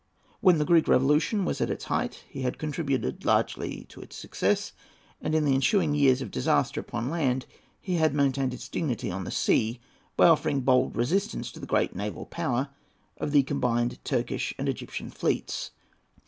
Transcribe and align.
When 0.39 0.57
the 0.57 0.65
Greek 0.65 0.87
Revolution 0.87 1.45
was 1.45 1.61
at 1.61 1.69
its 1.69 1.83
height, 1.83 2.23
he 2.27 2.41
had 2.41 2.57
contributed 2.57 3.23
largely 3.23 3.83
to 3.89 4.01
its 4.01 4.15
success; 4.15 4.71
and 5.21 5.35
in 5.35 5.45
the 5.45 5.53
ensuing 5.53 5.93
years 5.93 6.23
of 6.23 6.31
disaster 6.31 6.81
upon 6.81 7.11
land, 7.11 7.45
he 7.79 7.97
had 7.97 8.15
maintained 8.15 8.51
its 8.51 8.67
dignity 8.67 9.11
on 9.11 9.25
the 9.25 9.29
sea 9.29 9.79
by 10.17 10.25
offering 10.27 10.61
bold 10.61 10.95
resistance 10.95 11.51
to 11.51 11.59
the 11.59 11.67
great 11.67 11.95
naval 11.95 12.25
power 12.25 12.69
of 13.17 13.31
the 13.31 13.43
combined 13.43 14.03
Turkish 14.03 14.55
and 14.57 14.67
Egyptian 14.67 15.11
fleets. 15.11 15.69